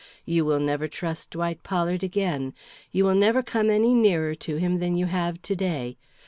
[0.25, 2.55] You will never trust Dwight Pollard again.
[2.91, 5.99] You will never come any nearer to him than you have to day.